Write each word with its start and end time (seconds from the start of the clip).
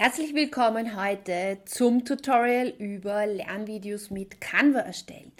Herzlich 0.00 0.32
willkommen 0.32 0.94
heute 0.94 1.58
zum 1.64 2.04
Tutorial 2.04 2.68
über 2.78 3.26
Lernvideos 3.26 4.10
mit 4.10 4.40
Canva 4.40 4.78
erstellen. 4.78 5.32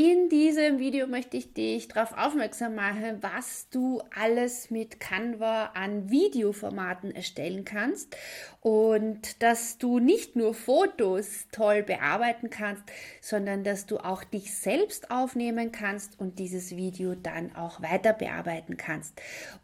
In 0.00 0.28
diesem 0.28 0.78
Video 0.78 1.08
möchte 1.08 1.36
ich 1.36 1.54
dich 1.54 1.88
darauf 1.88 2.16
aufmerksam 2.16 2.76
machen, 2.76 3.18
was 3.20 3.68
du 3.68 4.00
alles 4.14 4.70
mit 4.70 5.00
Canva 5.00 5.72
an 5.74 6.08
Videoformaten 6.08 7.12
erstellen 7.12 7.64
kannst 7.64 8.16
und 8.60 9.42
dass 9.42 9.76
du 9.78 9.98
nicht 9.98 10.36
nur 10.36 10.54
Fotos 10.54 11.48
toll 11.50 11.82
bearbeiten 11.82 12.48
kannst, 12.48 12.84
sondern 13.20 13.64
dass 13.64 13.86
du 13.86 13.98
auch 13.98 14.22
dich 14.22 14.54
selbst 14.54 15.10
aufnehmen 15.10 15.72
kannst 15.72 16.20
und 16.20 16.38
dieses 16.38 16.76
Video 16.76 17.16
dann 17.16 17.56
auch 17.56 17.82
weiter 17.82 18.12
bearbeiten 18.12 18.76
kannst. 18.76 19.20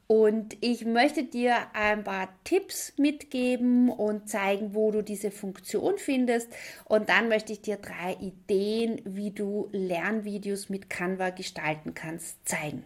Und 0.08 0.56
ich 0.60 0.84
möchte 0.84 1.22
dir 1.22 1.56
ein 1.74 2.02
paar 2.02 2.28
Tipps 2.42 2.92
mitgeben 2.96 3.88
und 3.88 4.28
zeigen, 4.34 4.74
wo 4.74 4.90
du 4.90 5.02
diese 5.02 5.30
Funktion 5.30 5.96
findest. 5.96 6.48
Und 6.84 7.08
dann 7.08 7.28
möchte 7.28 7.52
ich 7.52 7.60
dir 7.60 7.76
drei 7.76 8.16
Ideen, 8.20 9.00
wie 9.04 9.30
du 9.30 9.68
Lernvideos 9.70 10.68
mit 10.68 10.90
Canva 10.90 11.30
gestalten 11.30 11.94
kannst, 11.94 12.36
zeigen. 12.44 12.84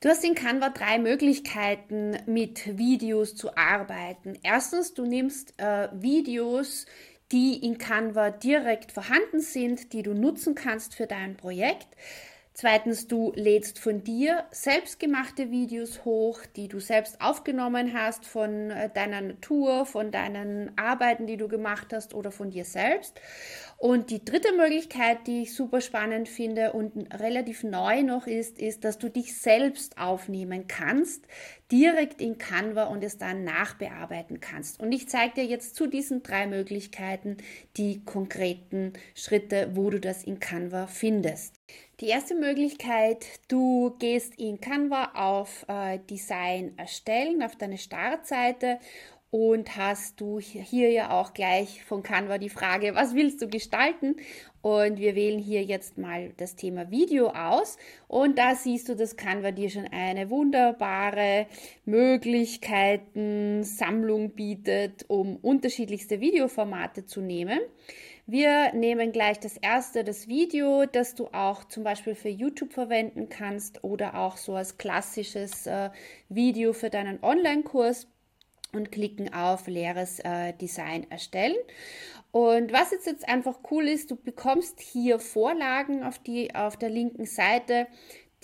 Du 0.00 0.10
hast 0.10 0.24
in 0.24 0.34
Canva 0.34 0.68
drei 0.68 0.98
Möglichkeiten, 0.98 2.18
mit 2.26 2.78
Videos 2.78 3.34
zu 3.34 3.56
arbeiten. 3.56 4.38
Erstens, 4.42 4.92
du 4.92 5.06
nimmst 5.06 5.54
äh, 5.56 5.88
Videos, 5.92 6.84
die 7.32 7.64
in 7.64 7.78
Canva 7.78 8.30
direkt 8.30 8.92
vorhanden 8.92 9.40
sind, 9.40 9.94
die 9.94 10.02
du 10.02 10.12
nutzen 10.12 10.54
kannst 10.54 10.94
für 10.94 11.06
dein 11.06 11.36
Projekt. 11.36 11.88
Zweitens, 12.60 13.06
du 13.06 13.32
lädst 13.36 13.78
von 13.78 14.02
dir 14.02 14.44
selbstgemachte 14.50 15.52
Videos 15.52 16.04
hoch, 16.04 16.40
die 16.56 16.66
du 16.66 16.80
selbst 16.80 17.20
aufgenommen 17.20 17.92
hast 17.94 18.26
von 18.26 18.72
äh, 18.72 18.90
deiner 18.92 19.20
Natur, 19.20 19.86
von 19.86 20.10
deinen 20.10 20.76
Arbeiten, 20.76 21.28
die 21.28 21.36
du 21.36 21.46
gemacht 21.46 21.92
hast 21.92 22.14
oder 22.14 22.32
von 22.32 22.50
dir 22.50 22.64
selbst. 22.64 23.20
Und 23.76 24.10
die 24.10 24.24
dritte 24.24 24.52
Möglichkeit, 24.54 25.28
die 25.28 25.42
ich 25.42 25.54
super 25.54 25.80
spannend 25.80 26.28
finde 26.28 26.72
und 26.72 27.06
relativ 27.14 27.62
neu 27.62 28.02
noch 28.02 28.26
ist, 28.26 28.58
ist, 28.58 28.82
dass 28.82 28.98
du 28.98 29.08
dich 29.08 29.38
selbst 29.38 29.96
aufnehmen 29.96 30.66
kannst, 30.66 31.28
direkt 31.70 32.22
in 32.22 32.38
Canva 32.38 32.84
und 32.84 33.04
es 33.04 33.18
dann 33.18 33.44
nachbearbeiten 33.44 34.40
kannst. 34.40 34.80
Und 34.80 34.92
ich 34.92 35.08
zeige 35.08 35.34
dir 35.34 35.44
jetzt 35.44 35.74
zu 35.76 35.86
diesen 35.86 36.22
drei 36.22 36.46
Möglichkeiten 36.46 37.36
die 37.76 38.04
konkreten 38.04 38.94
Schritte, 39.14 39.72
wo 39.74 39.90
du 39.90 40.00
das 40.00 40.24
in 40.24 40.40
Canva 40.40 40.86
findest. 40.86 41.54
Die 42.00 42.06
erste 42.06 42.34
Möglichkeit, 42.34 43.26
du 43.48 43.94
gehst 43.98 44.38
in 44.38 44.60
Canva 44.60 45.12
auf 45.14 45.66
äh, 45.68 45.98
Design 46.08 46.72
erstellen, 46.78 47.42
auf 47.42 47.56
deine 47.56 47.76
Startseite 47.76 48.78
und 49.30 49.76
hast 49.76 50.20
du 50.20 50.40
hier 50.40 50.90
ja 50.90 51.10
auch 51.10 51.34
gleich 51.34 51.84
von 51.84 52.02
Canva 52.02 52.38
die 52.38 52.48
Frage, 52.48 52.94
was 52.94 53.14
willst 53.14 53.42
du 53.42 53.48
gestalten? 53.48 54.16
Und 54.60 54.98
wir 54.98 55.14
wählen 55.14 55.38
hier 55.38 55.62
jetzt 55.62 55.98
mal 55.98 56.32
das 56.36 56.56
Thema 56.56 56.90
Video 56.90 57.28
aus. 57.28 57.76
Und 58.08 58.38
da 58.38 58.54
siehst 58.54 58.88
du, 58.88 58.96
dass 58.96 59.16
Canva 59.16 59.52
dir 59.52 59.70
schon 59.70 59.86
eine 59.86 60.30
wunderbare 60.30 61.46
Möglichkeiten, 61.84 63.62
Sammlung 63.64 64.30
bietet, 64.30 65.04
um 65.08 65.36
unterschiedlichste 65.36 66.20
Videoformate 66.20 67.06
zu 67.06 67.20
nehmen. 67.20 67.60
Wir 68.30 68.74
nehmen 68.74 69.12
gleich 69.12 69.40
das 69.40 69.56
erste, 69.56 70.04
das 70.04 70.28
Video, 70.28 70.84
das 70.84 71.14
du 71.14 71.28
auch 71.28 71.64
zum 71.64 71.82
Beispiel 71.82 72.14
für 72.14 72.28
YouTube 72.28 72.74
verwenden 72.74 73.30
kannst 73.30 73.82
oder 73.84 74.18
auch 74.18 74.36
so 74.36 74.54
als 74.54 74.76
klassisches 74.76 75.66
äh, 75.66 75.88
Video 76.28 76.74
für 76.74 76.90
deinen 76.90 77.22
Online-Kurs 77.22 78.06
und 78.72 78.92
klicken 78.92 79.32
auf 79.32 79.66
leeres 79.66 80.20
äh, 80.20 80.52
Design 80.52 81.10
erstellen. 81.10 81.56
Und 82.30 82.72
was 82.72 82.90
jetzt, 82.90 83.06
jetzt 83.06 83.28
einfach 83.28 83.58
cool 83.70 83.88
ist, 83.88 84.10
du 84.10 84.16
bekommst 84.16 84.80
hier 84.80 85.18
Vorlagen 85.18 86.02
auf, 86.02 86.18
die, 86.18 86.54
auf 86.54 86.76
der 86.76 86.90
linken 86.90 87.24
Seite, 87.24 87.86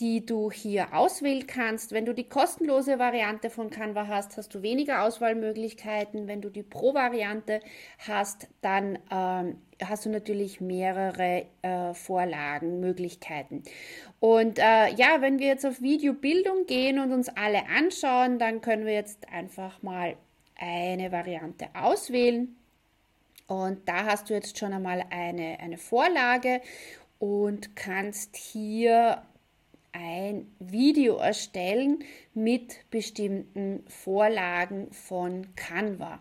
die 0.00 0.26
du 0.26 0.50
hier 0.50 0.92
auswählen 0.92 1.46
kannst. 1.46 1.92
Wenn 1.92 2.04
du 2.04 2.12
die 2.12 2.28
kostenlose 2.28 2.98
Variante 2.98 3.48
von 3.48 3.70
Canva 3.70 4.08
hast, 4.08 4.36
hast 4.36 4.52
du 4.54 4.62
weniger 4.62 5.02
Auswahlmöglichkeiten. 5.02 6.26
Wenn 6.26 6.40
du 6.40 6.50
die 6.50 6.64
Pro-Variante 6.64 7.60
hast, 7.98 8.48
dann 8.60 8.98
ähm, 9.10 9.58
hast 9.80 10.04
du 10.04 10.10
natürlich 10.10 10.60
mehrere 10.60 11.46
äh, 11.62 11.94
Vorlagen. 11.94 12.80
Und 14.18 14.58
äh, 14.58 14.88
ja, 14.94 15.20
wenn 15.20 15.38
wir 15.38 15.46
jetzt 15.46 15.64
auf 15.64 15.80
Videobildung 15.80 16.66
gehen 16.66 16.98
und 16.98 17.12
uns 17.12 17.28
alle 17.28 17.66
anschauen, 17.68 18.40
dann 18.40 18.62
können 18.62 18.86
wir 18.86 18.94
jetzt 18.94 19.28
einfach 19.28 19.80
mal 19.82 20.16
eine 20.56 21.12
Variante 21.12 21.68
auswählen. 21.74 22.56
Und 23.46 23.88
da 23.88 24.06
hast 24.06 24.30
du 24.30 24.34
jetzt 24.34 24.58
schon 24.58 24.72
einmal 24.72 25.04
eine, 25.10 25.60
eine 25.60 25.78
Vorlage 25.78 26.60
und 27.18 27.76
kannst 27.76 28.36
hier 28.36 29.22
ein 29.92 30.50
Video 30.58 31.16
erstellen 31.16 32.02
mit 32.32 32.90
bestimmten 32.90 33.84
Vorlagen 33.86 34.90
von 34.92 35.54
Canva. 35.54 36.20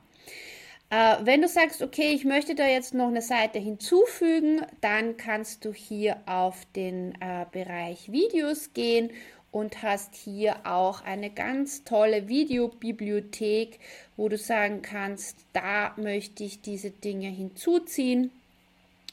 Äh, 0.90 1.18
wenn 1.24 1.42
du 1.42 1.48
sagst, 1.48 1.82
okay, 1.82 2.12
ich 2.14 2.24
möchte 2.24 2.54
da 2.54 2.68
jetzt 2.68 2.94
noch 2.94 3.08
eine 3.08 3.24
Seite 3.24 3.58
hinzufügen, 3.58 4.62
dann 4.82 5.18
kannst 5.18 5.66
du 5.66 5.74
hier 5.74 6.18
auf 6.28 6.66
den 6.76 7.16
äh, 7.20 7.46
Bereich 7.52 8.12
Videos 8.12 8.74
gehen 8.74 9.10
und 9.54 9.84
hast 9.84 10.16
hier 10.16 10.66
auch 10.66 11.04
eine 11.06 11.30
ganz 11.30 11.84
tolle 11.84 12.28
Videobibliothek, 12.28 13.80
wo 14.18 14.28
du 14.28 14.38
sagen 14.38 14.82
kannst, 14.82 15.38
da 15.54 15.94
möchte 15.96 16.44
ich 16.44 16.62
diese 16.62 16.90
Dinge 16.90 17.30
hinzuziehen. 17.30 18.32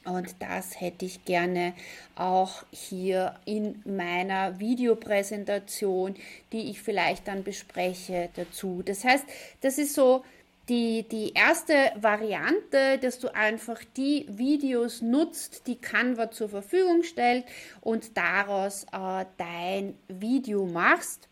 Und 0.03 0.35
das 0.39 0.81
hätte 0.81 1.05
ich 1.05 1.25
gerne 1.25 1.73
auch 2.15 2.63
hier 2.71 3.35
in 3.45 3.83
meiner 3.85 4.59
Videopräsentation, 4.59 6.15
die 6.51 6.71
ich 6.71 6.81
vielleicht 6.81 7.27
dann 7.27 7.43
bespreche, 7.43 8.29
dazu. 8.35 8.81
Das 8.83 9.03
heißt, 9.03 9.25
das 9.61 9.77
ist 9.77 9.93
so 9.93 10.23
die, 10.71 11.03
die 11.03 11.33
erste 11.33 11.91
Variante, 11.99 12.97
dass 12.97 13.19
du 13.19 13.35
einfach 13.35 13.81
die 13.97 14.25
Videos 14.29 15.01
nutzt, 15.01 15.67
die 15.67 15.75
Canva 15.75 16.31
zur 16.31 16.47
Verfügung 16.47 17.03
stellt 17.03 17.43
und 17.81 18.15
daraus 18.15 18.85
äh, 18.85 19.25
dein 19.35 19.97
Video 20.07 20.65
machst. 20.65 21.27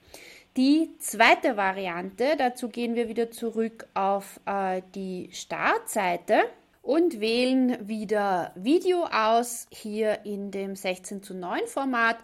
Die 0.57 0.89
zweite 0.99 1.55
Variante, 1.55 2.35
dazu 2.37 2.67
gehen 2.67 2.95
wir 2.95 3.07
wieder 3.07 3.31
zurück 3.31 3.87
auf 3.93 4.41
äh, 4.45 4.81
die 4.93 5.29
Startseite 5.31 6.41
und 6.81 7.21
wählen 7.21 7.87
wieder 7.87 8.51
Video 8.55 9.05
aus, 9.05 9.67
hier 9.69 10.25
in 10.25 10.51
dem 10.51 10.75
16 10.75 11.23
zu 11.23 11.33
9 11.33 11.65
Format. 11.67 12.17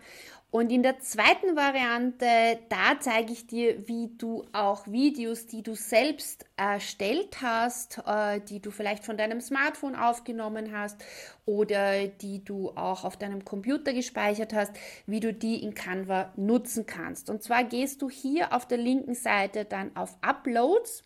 Und 0.56 0.72
in 0.72 0.84
der 0.84 1.00
zweiten 1.00 1.58
Variante, 1.58 2.26
da 2.70 2.98
zeige 2.98 3.34
ich 3.34 3.46
dir, 3.46 3.90
wie 3.90 4.12
du 4.18 4.46
auch 4.54 4.88
Videos, 4.88 5.48
die 5.48 5.64
du 5.64 5.76
selbst 5.76 6.46
erstellt 6.56 7.42
hast, 7.42 8.02
äh, 8.08 8.40
die 8.40 8.62
du 8.62 8.72
vielleicht 8.72 9.04
von 9.04 9.18
deinem 9.18 9.42
Smartphone 9.42 9.98
aufgenommen 9.98 10.72
hast 10.72 11.04
oder 11.46 12.08
die 12.08 12.46
du 12.46 12.70
auch 12.70 13.04
auf 13.04 13.18
deinem 13.18 13.44
Computer 13.44 13.92
gespeichert 13.92 14.54
hast, 14.54 14.72
wie 15.06 15.20
du 15.20 15.34
die 15.34 15.62
in 15.62 15.74
Canva 15.74 16.32
nutzen 16.38 16.86
kannst. 16.86 17.30
Und 17.30 17.44
zwar 17.44 17.66
gehst 17.66 18.02
du 18.02 18.10
hier 18.10 18.54
auf 18.54 18.66
der 18.66 18.78
linken 18.78 19.14
Seite 19.14 19.66
dann 19.66 19.94
auf 19.98 20.16
Uploads 20.22 21.04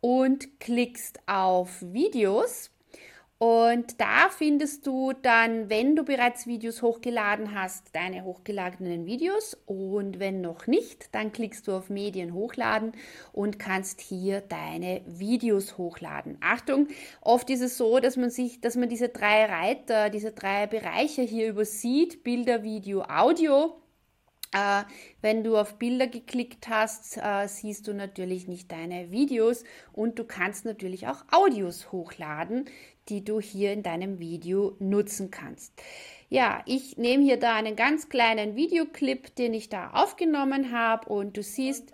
und 0.00 0.60
klickst 0.60 1.20
auf 1.26 1.82
Videos. 1.82 2.71
Und 3.42 4.00
da 4.00 4.28
findest 4.28 4.86
du 4.86 5.12
dann, 5.20 5.68
wenn 5.68 5.96
du 5.96 6.04
bereits 6.04 6.46
Videos 6.46 6.80
hochgeladen 6.80 7.60
hast, 7.60 7.92
deine 7.92 8.22
hochgeladenen 8.22 9.04
Videos. 9.04 9.58
Und 9.66 10.20
wenn 10.20 10.40
noch 10.40 10.68
nicht, 10.68 11.12
dann 11.12 11.32
klickst 11.32 11.66
du 11.66 11.72
auf 11.72 11.90
Medien 11.90 12.34
hochladen 12.34 12.92
und 13.32 13.58
kannst 13.58 14.00
hier 14.00 14.42
deine 14.42 15.00
Videos 15.06 15.76
hochladen. 15.76 16.38
Achtung, 16.40 16.86
oft 17.20 17.50
ist 17.50 17.62
es 17.62 17.76
so, 17.76 17.98
dass 17.98 18.16
man 18.16 18.30
sich, 18.30 18.60
dass 18.60 18.76
man 18.76 18.88
diese 18.88 19.08
drei 19.08 19.46
Reiter, 19.46 20.08
diese 20.08 20.30
drei 20.30 20.68
Bereiche 20.68 21.22
hier 21.22 21.48
übersieht, 21.48 22.22
Bilder, 22.22 22.62
Video, 22.62 23.02
Audio. 23.02 23.74
Äh, 24.54 24.82
wenn 25.22 25.42
du 25.44 25.56
auf 25.56 25.78
Bilder 25.78 26.06
geklickt 26.06 26.68
hast, 26.68 27.16
äh, 27.16 27.48
siehst 27.48 27.88
du 27.88 27.94
natürlich 27.94 28.48
nicht 28.48 28.70
deine 28.70 29.10
Videos 29.10 29.64
und 29.92 30.18
du 30.18 30.24
kannst 30.24 30.66
natürlich 30.66 31.08
auch 31.08 31.24
Audios 31.30 31.90
hochladen, 31.90 32.66
die 33.08 33.24
du 33.24 33.40
hier 33.40 33.72
in 33.72 33.82
deinem 33.82 34.18
Video 34.18 34.76
nutzen 34.78 35.30
kannst. 35.30 35.72
Ja, 36.28 36.62
ich 36.66 36.96
nehme 36.96 37.24
hier 37.24 37.38
da 37.38 37.54
einen 37.54 37.76
ganz 37.76 38.08
kleinen 38.08 38.56
Videoclip, 38.56 39.34
den 39.36 39.54
ich 39.54 39.68
da 39.68 39.90
aufgenommen 39.90 40.72
habe 40.72 41.08
und 41.08 41.36
du 41.36 41.42
siehst, 41.42 41.92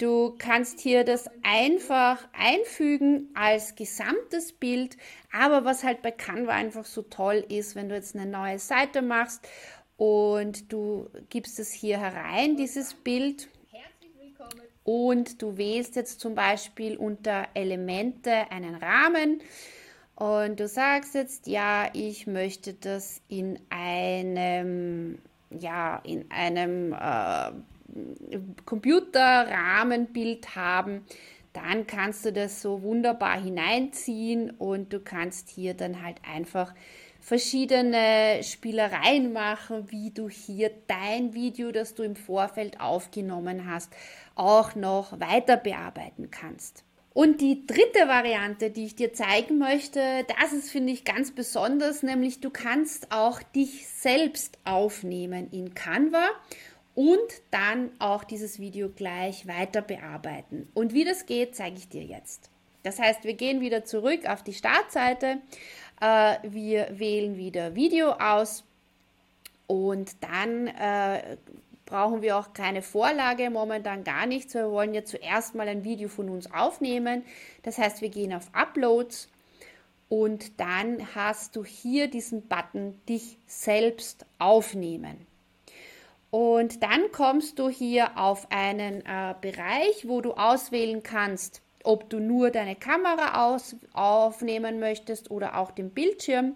Du 0.00 0.34
kannst 0.38 0.80
hier 0.80 1.04
das 1.04 1.28
einfach 1.42 2.26
einfügen 2.32 3.28
als 3.34 3.74
gesamtes 3.74 4.50
Bild. 4.50 4.96
Aber 5.30 5.66
was 5.66 5.84
halt 5.84 6.00
bei 6.00 6.10
Canva 6.10 6.52
einfach 6.52 6.86
so 6.86 7.02
toll 7.02 7.44
ist, 7.50 7.76
wenn 7.76 7.90
du 7.90 7.96
jetzt 7.96 8.16
eine 8.16 8.24
neue 8.24 8.58
Seite 8.58 9.02
machst 9.02 9.46
und 9.98 10.72
du 10.72 11.10
gibst 11.28 11.58
es 11.58 11.70
hier 11.70 12.00
herein, 12.00 12.56
dieses 12.56 12.94
Bild. 12.94 13.50
Und 14.84 15.42
du 15.42 15.58
wählst 15.58 15.96
jetzt 15.96 16.20
zum 16.20 16.34
Beispiel 16.34 16.96
unter 16.96 17.48
Elemente 17.52 18.50
einen 18.50 18.76
Rahmen 18.76 19.42
und 20.20 20.60
du 20.60 20.68
sagst 20.68 21.14
jetzt, 21.14 21.46
ja, 21.46 21.88
ich 21.94 22.26
möchte 22.26 22.74
das 22.74 23.22
in 23.28 23.58
einem, 23.70 25.18
ja, 25.48 25.98
in 26.04 26.30
einem 26.30 26.92
äh, 26.92 27.52
Computerrahmenbild 28.66 30.54
haben, 30.54 31.06
dann 31.54 31.86
kannst 31.86 32.26
du 32.26 32.34
das 32.34 32.60
so 32.60 32.82
wunderbar 32.82 33.40
hineinziehen 33.40 34.50
und 34.50 34.92
du 34.92 35.00
kannst 35.00 35.48
hier 35.48 35.72
dann 35.72 36.02
halt 36.02 36.18
einfach 36.30 36.74
verschiedene 37.18 38.42
Spielereien 38.42 39.32
machen, 39.32 39.90
wie 39.90 40.10
du 40.10 40.28
hier 40.28 40.70
dein 40.86 41.32
Video, 41.32 41.72
das 41.72 41.94
du 41.94 42.02
im 42.02 42.14
Vorfeld 42.14 42.78
aufgenommen 42.78 43.66
hast, 43.66 43.90
auch 44.34 44.74
noch 44.74 45.18
weiter 45.18 45.56
bearbeiten 45.56 46.30
kannst. 46.30 46.84
Und 47.12 47.40
die 47.40 47.66
dritte 47.66 48.06
Variante, 48.06 48.70
die 48.70 48.86
ich 48.86 48.94
dir 48.94 49.12
zeigen 49.12 49.58
möchte, 49.58 50.24
das 50.38 50.52
ist, 50.52 50.70
finde 50.70 50.92
ich, 50.92 51.04
ganz 51.04 51.32
besonders, 51.32 52.02
nämlich 52.02 52.40
du 52.40 52.50
kannst 52.50 53.10
auch 53.10 53.42
dich 53.42 53.88
selbst 53.88 54.58
aufnehmen 54.64 55.48
in 55.50 55.74
Canva 55.74 56.28
und 56.94 57.18
dann 57.50 57.90
auch 57.98 58.22
dieses 58.22 58.60
Video 58.60 58.90
gleich 58.90 59.46
weiter 59.48 59.82
bearbeiten. 59.82 60.68
Und 60.72 60.94
wie 60.94 61.04
das 61.04 61.26
geht, 61.26 61.56
zeige 61.56 61.78
ich 61.78 61.88
dir 61.88 62.04
jetzt. 62.04 62.48
Das 62.84 62.98
heißt, 62.98 63.24
wir 63.24 63.34
gehen 63.34 63.60
wieder 63.60 63.84
zurück 63.84 64.26
auf 64.26 64.42
die 64.42 64.54
Startseite, 64.54 65.38
äh, 66.00 66.36
wir 66.42 66.98
wählen 66.98 67.36
wieder 67.36 67.74
Video 67.74 68.12
aus 68.12 68.64
und 69.66 70.16
dann 70.22 70.68
äh, 70.68 71.36
brauchen 71.90 72.22
wir 72.22 72.38
auch 72.38 72.52
keine 72.52 72.82
Vorlage, 72.82 73.50
momentan 73.50 74.04
gar 74.04 74.24
nichts. 74.24 74.54
Wir 74.54 74.70
wollen 74.70 74.94
ja 74.94 75.04
zuerst 75.04 75.56
mal 75.56 75.68
ein 75.68 75.82
Video 75.82 76.08
von 76.08 76.28
uns 76.30 76.50
aufnehmen. 76.52 77.24
Das 77.64 77.78
heißt, 77.78 78.00
wir 78.00 78.08
gehen 78.08 78.32
auf 78.32 78.48
Uploads 78.52 79.28
und 80.08 80.60
dann 80.60 81.14
hast 81.14 81.56
du 81.56 81.64
hier 81.64 82.08
diesen 82.08 82.46
Button 82.46 83.00
Dich 83.08 83.38
selbst 83.46 84.24
aufnehmen. 84.38 85.26
Und 86.30 86.84
dann 86.84 87.10
kommst 87.10 87.58
du 87.58 87.68
hier 87.68 88.16
auf 88.16 88.46
einen 88.52 89.04
äh, 89.04 89.34
Bereich, 89.40 90.06
wo 90.06 90.20
du 90.20 90.34
auswählen 90.34 91.02
kannst, 91.02 91.60
ob 91.82 92.08
du 92.08 92.20
nur 92.20 92.50
deine 92.50 92.76
Kamera 92.76 93.48
aus, 93.48 93.74
aufnehmen 93.94 94.78
möchtest 94.78 95.32
oder 95.32 95.58
auch 95.58 95.72
den 95.72 95.90
Bildschirm. 95.90 96.54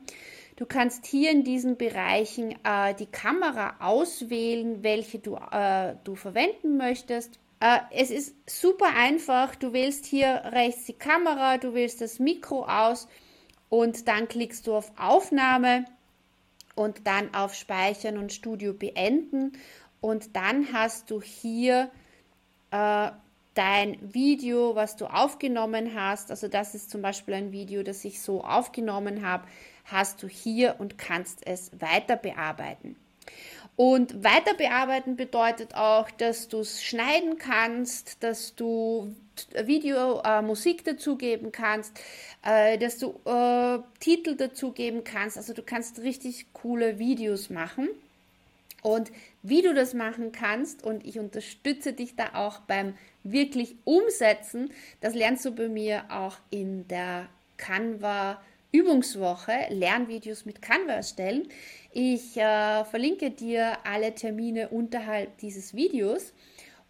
Du 0.56 0.66
kannst 0.66 1.04
hier 1.06 1.32
in 1.32 1.42
diesen 1.42 1.76
Bereichen 1.76 2.54
äh, 2.64 2.94
die 2.94 3.06
Kamera 3.06 3.74
auswählen, 3.80 4.82
welche 4.82 5.18
du, 5.18 5.36
äh, 5.36 5.96
du 6.04 6.14
verwenden 6.14 6.76
möchtest. 6.76 7.40
Äh, 7.58 7.78
es 7.90 8.10
ist 8.10 8.36
super 8.48 8.94
einfach. 8.96 9.56
Du 9.56 9.72
wählst 9.72 10.06
hier 10.06 10.42
rechts 10.52 10.84
die 10.86 10.92
Kamera, 10.92 11.58
du 11.58 11.74
wählst 11.74 12.00
das 12.00 12.20
Mikro 12.20 12.66
aus 12.66 13.08
und 13.68 14.06
dann 14.06 14.28
klickst 14.28 14.66
du 14.68 14.74
auf 14.74 14.92
Aufnahme 14.96 15.86
und 16.76 17.06
dann 17.06 17.34
auf 17.34 17.54
Speichern 17.54 18.16
und 18.16 18.32
Studio 18.32 18.74
beenden. 18.74 19.52
Und 20.00 20.36
dann 20.36 20.72
hast 20.72 21.10
du 21.10 21.20
hier 21.20 21.90
äh, 22.70 23.10
dein 23.54 23.96
Video, 24.00 24.74
was 24.74 24.96
du 24.96 25.06
aufgenommen 25.06 25.94
hast. 25.94 26.30
Also 26.30 26.48
das 26.48 26.74
ist 26.74 26.90
zum 26.90 27.02
Beispiel 27.02 27.34
ein 27.34 27.52
Video, 27.52 27.82
das 27.82 28.04
ich 28.04 28.20
so 28.20 28.42
aufgenommen 28.42 29.26
habe, 29.26 29.44
hast 29.84 30.22
du 30.22 30.28
hier 30.28 30.76
und 30.78 30.98
kannst 30.98 31.46
es 31.46 31.70
weiter 31.80 32.16
bearbeiten. 32.16 32.96
Und 33.76 34.22
weiter 34.22 34.54
bearbeiten 34.54 35.16
bedeutet 35.16 35.74
auch, 35.74 36.10
dass 36.10 36.48
du 36.48 36.60
es 36.60 36.84
schneiden 36.84 37.38
kannst, 37.38 38.22
dass 38.22 38.54
du 38.54 39.14
Video, 39.64 40.20
äh, 40.20 40.42
Musik 40.42 40.84
dazugeben 40.84 41.50
kannst, 41.50 41.98
äh, 42.44 42.78
dass 42.78 42.98
du 42.98 43.18
äh, 43.24 43.80
Titel 43.98 44.36
dazugeben 44.36 45.02
kannst. 45.02 45.36
Also 45.36 45.54
du 45.54 45.62
kannst 45.62 45.98
richtig 46.00 46.46
coole 46.52 47.00
Videos 47.00 47.50
machen. 47.50 47.88
Und 48.84 49.10
wie 49.42 49.62
du 49.62 49.72
das 49.72 49.94
machen 49.94 50.30
kannst, 50.30 50.84
und 50.84 51.06
ich 51.06 51.18
unterstütze 51.18 51.94
dich 51.94 52.16
da 52.16 52.34
auch 52.34 52.60
beim 52.60 52.92
wirklich 53.22 53.76
Umsetzen, 53.84 54.70
das 55.00 55.14
lernst 55.14 55.46
du 55.46 55.52
bei 55.52 55.70
mir 55.70 56.04
auch 56.10 56.36
in 56.50 56.86
der 56.88 57.30
Canva 57.56 58.42
Übungswoche, 58.72 59.52
Lernvideos 59.70 60.44
mit 60.44 60.60
Canva 60.60 60.92
erstellen. 60.92 61.48
Ich 61.92 62.36
äh, 62.36 62.84
verlinke 62.84 63.30
dir 63.30 63.78
alle 63.84 64.14
Termine 64.14 64.68
unterhalb 64.68 65.38
dieses 65.38 65.72
Videos. 65.72 66.34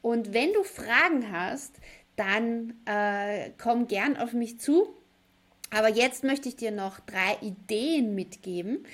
Und 0.02 0.34
wenn 0.34 0.52
du 0.52 0.64
Fragen 0.64 1.30
hast, 1.30 1.76
dann 2.16 2.74
äh, 2.86 3.50
komm 3.56 3.86
gern 3.86 4.16
auf 4.16 4.32
mich 4.32 4.58
zu. 4.58 4.88
Aber 5.70 5.90
jetzt 5.90 6.24
möchte 6.24 6.48
ich 6.48 6.56
dir 6.56 6.72
noch 6.72 6.98
drei 7.00 7.36
Ideen 7.40 8.16
mitgeben, 8.16 8.84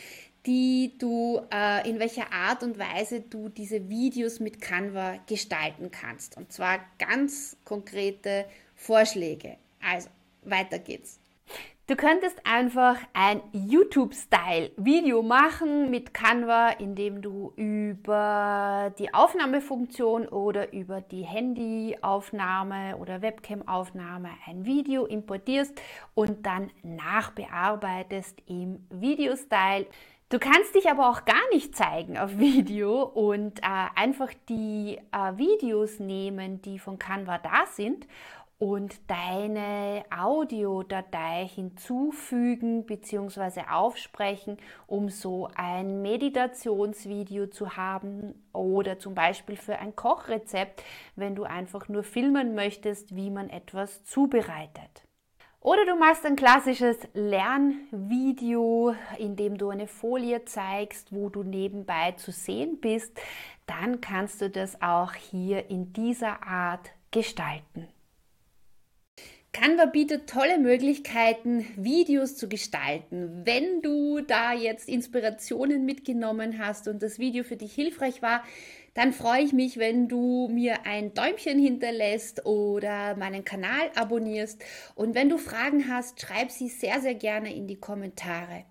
die 0.46 0.96
du, 0.98 1.40
äh, 1.52 1.88
in 1.88 1.98
welcher 1.98 2.32
Art 2.32 2.62
und 2.62 2.78
Weise 2.78 3.20
du 3.20 3.48
diese 3.48 3.88
Videos 3.88 4.40
mit 4.40 4.60
Canva 4.60 5.18
gestalten 5.26 5.90
kannst. 5.90 6.36
Und 6.36 6.52
zwar 6.52 6.78
ganz 6.98 7.56
konkrete 7.64 8.46
Vorschläge. 8.74 9.56
Also, 9.82 10.08
weiter 10.42 10.78
geht's. 10.78 11.20
Du 11.90 11.96
könntest 11.96 12.46
einfach 12.46 12.98
ein 13.14 13.42
YouTube-Style-Video 13.50 15.24
machen 15.24 15.90
mit 15.90 16.14
Canva, 16.14 16.68
indem 16.78 17.20
du 17.20 17.52
über 17.56 18.94
die 18.96 19.12
Aufnahmefunktion 19.12 20.28
oder 20.28 20.72
über 20.72 21.00
die 21.00 21.22
Handyaufnahme 21.22 22.96
oder 22.96 23.22
Webcam-Aufnahme 23.22 24.28
ein 24.46 24.64
Video 24.64 25.04
importierst 25.04 25.74
und 26.14 26.46
dann 26.46 26.70
nachbearbeitest 26.84 28.40
im 28.46 28.86
Video-Style. 28.90 29.86
Du 30.30 30.38
kannst 30.38 30.76
dich 30.76 30.88
aber 30.88 31.10
auch 31.10 31.24
gar 31.24 31.42
nicht 31.52 31.74
zeigen 31.74 32.16
auf 32.16 32.30
Video 32.38 33.02
und 33.02 33.58
äh, 33.58 33.62
einfach 33.96 34.32
die 34.48 35.00
äh, 35.10 35.36
Videos 35.36 35.98
nehmen, 35.98 36.62
die 36.62 36.78
von 36.78 37.00
Canva 37.00 37.38
da 37.38 37.66
sind 37.66 38.06
und 38.60 39.10
deine 39.10 40.04
Audiodatei 40.16 41.48
hinzufügen 41.52 42.86
bzw. 42.86 43.62
aufsprechen, 43.72 44.58
um 44.86 45.08
so 45.08 45.48
ein 45.56 46.00
Meditationsvideo 46.00 47.48
zu 47.48 47.76
haben 47.76 48.34
oder 48.52 49.00
zum 49.00 49.16
Beispiel 49.16 49.56
für 49.56 49.80
ein 49.80 49.96
Kochrezept, 49.96 50.84
wenn 51.16 51.34
du 51.34 51.42
einfach 51.42 51.88
nur 51.88 52.04
filmen 52.04 52.54
möchtest, 52.54 53.16
wie 53.16 53.30
man 53.30 53.50
etwas 53.50 54.04
zubereitet. 54.04 55.09
Oder 55.62 55.84
du 55.84 55.94
machst 55.94 56.24
ein 56.24 56.36
klassisches 56.36 56.96
Lernvideo, 57.12 58.94
in 59.18 59.36
dem 59.36 59.58
du 59.58 59.68
eine 59.68 59.86
Folie 59.86 60.46
zeigst, 60.46 61.12
wo 61.12 61.28
du 61.28 61.42
nebenbei 61.42 62.12
zu 62.12 62.32
sehen 62.32 62.80
bist. 62.80 63.12
Dann 63.66 64.00
kannst 64.00 64.40
du 64.40 64.48
das 64.48 64.80
auch 64.80 65.12
hier 65.12 65.68
in 65.68 65.92
dieser 65.92 66.42
Art 66.46 66.90
gestalten. 67.10 67.88
Canva 69.52 69.86
bietet 69.86 70.28
tolle 70.28 70.58
Möglichkeiten, 70.58 71.66
Videos 71.76 72.36
zu 72.36 72.48
gestalten. 72.48 73.42
Wenn 73.44 73.82
du 73.82 74.20
da 74.20 74.52
jetzt 74.52 74.88
Inspirationen 74.88 75.84
mitgenommen 75.84 76.58
hast 76.58 76.86
und 76.86 77.02
das 77.02 77.18
Video 77.18 77.42
für 77.42 77.56
dich 77.56 77.72
hilfreich 77.72 78.22
war, 78.22 78.44
dann 78.94 79.12
freue 79.12 79.42
ich 79.42 79.52
mich, 79.52 79.76
wenn 79.76 80.08
du 80.08 80.48
mir 80.48 80.86
ein 80.86 81.14
Däumchen 81.14 81.58
hinterlässt 81.58 82.46
oder 82.46 83.16
meinen 83.16 83.44
Kanal 83.44 83.90
abonnierst. 83.94 84.62
Und 84.94 85.14
wenn 85.14 85.28
du 85.28 85.38
Fragen 85.38 85.88
hast, 85.88 86.20
schreib 86.20 86.50
sie 86.50 86.68
sehr, 86.68 87.00
sehr 87.00 87.14
gerne 87.14 87.54
in 87.54 87.66
die 87.66 87.80
Kommentare. 87.80 88.64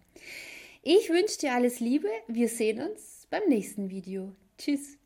Ich 0.82 1.10
wünsche 1.10 1.40
dir 1.40 1.54
alles 1.54 1.80
Liebe. 1.80 2.08
Wir 2.28 2.48
sehen 2.48 2.82
uns 2.82 3.28
beim 3.30 3.44
nächsten 3.48 3.90
Video. 3.90 4.34
Tschüss. 4.58 4.99